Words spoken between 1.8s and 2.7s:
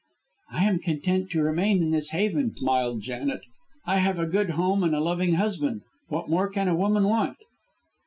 in this haven,"